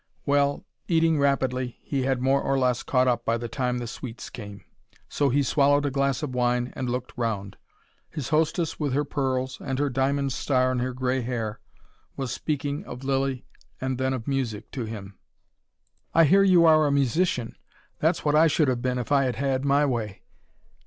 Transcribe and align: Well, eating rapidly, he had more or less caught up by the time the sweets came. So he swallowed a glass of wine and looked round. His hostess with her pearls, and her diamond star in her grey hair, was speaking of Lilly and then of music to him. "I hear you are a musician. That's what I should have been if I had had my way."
Well, 0.25 0.65
eating 0.87 1.19
rapidly, 1.19 1.77
he 1.83 2.01
had 2.05 2.23
more 2.23 2.41
or 2.41 2.57
less 2.57 2.81
caught 2.81 3.07
up 3.07 3.23
by 3.23 3.37
the 3.37 3.47
time 3.47 3.77
the 3.77 3.85
sweets 3.85 4.31
came. 4.31 4.65
So 5.07 5.29
he 5.29 5.43
swallowed 5.43 5.85
a 5.85 5.91
glass 5.91 6.23
of 6.23 6.33
wine 6.33 6.73
and 6.75 6.89
looked 6.89 7.13
round. 7.15 7.55
His 8.09 8.29
hostess 8.29 8.79
with 8.79 8.93
her 8.93 9.03
pearls, 9.05 9.59
and 9.63 9.77
her 9.77 9.91
diamond 9.91 10.33
star 10.33 10.71
in 10.71 10.79
her 10.79 10.93
grey 10.95 11.21
hair, 11.21 11.59
was 12.17 12.31
speaking 12.31 12.83
of 12.85 13.03
Lilly 13.03 13.45
and 13.79 13.99
then 13.99 14.11
of 14.11 14.27
music 14.27 14.71
to 14.71 14.85
him. 14.85 15.19
"I 16.15 16.23
hear 16.23 16.41
you 16.41 16.65
are 16.65 16.87
a 16.87 16.91
musician. 16.91 17.55
That's 17.99 18.25
what 18.25 18.33
I 18.33 18.47
should 18.47 18.69
have 18.69 18.81
been 18.81 18.97
if 18.97 19.11
I 19.11 19.25
had 19.25 19.35
had 19.35 19.63
my 19.63 19.85
way." 19.85 20.23